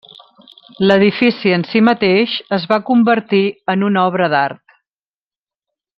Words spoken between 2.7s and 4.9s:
va convertir en una obra d'art.